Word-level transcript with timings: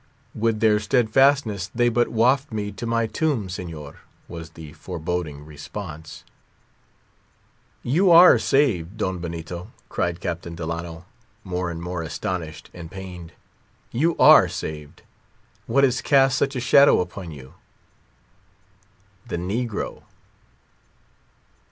"With 0.33 0.61
their 0.61 0.79
steadfastness 0.79 1.69
they 1.75 1.87
but 1.87 2.07
waft 2.07 2.51
me 2.51 2.71
to 2.71 2.87
my 2.87 3.05
tomb, 3.05 3.47
Señor," 3.49 3.97
was 4.27 4.49
the 4.49 4.73
foreboding 4.73 5.45
response. 5.45 6.23
"You 7.83 8.09
are 8.09 8.39
saved," 8.39 8.99
cried 9.89 10.19
Captain 10.19 10.55
Delano, 10.55 11.05
more 11.43 11.69
and 11.69 11.79
more 11.83 12.01
astonished 12.01 12.71
and 12.73 12.89
pained; 12.89 13.33
"you 13.91 14.17
are 14.17 14.47
saved: 14.49 15.03
what 15.67 15.83
has 15.83 16.01
cast 16.01 16.35
such 16.35 16.55
a 16.55 16.59
shadow 16.59 16.99
upon 16.99 17.29
you?" 17.29 17.53
"The 19.27 19.37
negro." 19.37 20.01